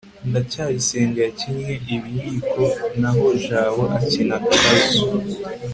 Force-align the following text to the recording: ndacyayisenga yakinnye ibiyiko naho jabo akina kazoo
ndacyayisenga 0.29 1.19
yakinnye 1.25 1.73
ibiyiko 1.95 2.63
naho 2.99 3.25
jabo 3.45 3.83
akina 3.97 4.37
kazoo 4.45 5.15